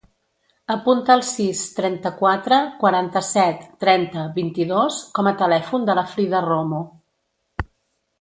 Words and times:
Apunta 0.75 1.15
el 1.15 1.19
sis, 1.31 1.59
trenta-quatre, 1.79 2.57
quaranta-set, 2.83 3.61
trenta, 3.85 4.23
vint-i-dos 4.39 4.97
com 5.19 5.29
a 5.29 5.35
telèfon 5.43 5.85
de 5.91 5.97
la 6.01 6.07
Frida 6.15 6.41
Romo. 6.47 6.81